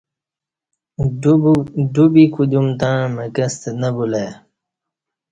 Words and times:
ڈوبی 1.93 2.25
کودیوم 2.33 2.67
تݩع 2.79 2.97
مکستہ 3.15 3.69
نہ 3.81 3.89
بُلہ 3.95 4.17
ای 4.23 4.27